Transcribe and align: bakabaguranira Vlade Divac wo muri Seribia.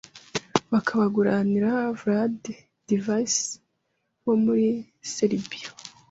bakabaguranira 0.71 1.71
Vlade 1.99 2.51
Divac 2.87 3.33
wo 4.25 4.33
muri 4.43 4.65
Seribia. 5.13 5.69